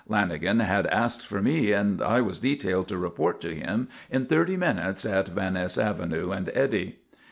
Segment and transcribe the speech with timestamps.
[0.09, 4.57] Lanagan had asked for me, and I was detailed to report to him in thirty
[4.57, 6.97] minutes at Van Ness Avenue and Eddy.